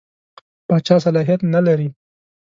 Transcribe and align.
پاچا 0.67 0.95
صلاحیت 1.05 1.41
نه 1.53 1.59
لري. 1.67 1.89